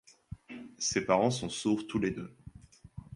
[0.79, 2.35] Ses parents sont sourds tous les deux.